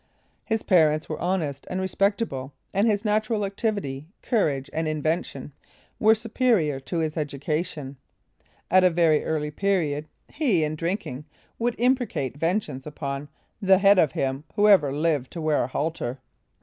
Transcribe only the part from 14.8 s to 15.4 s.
lived